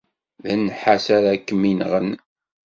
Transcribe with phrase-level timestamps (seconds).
[0.43, 2.11] D nnḥas ara kem-inɣen.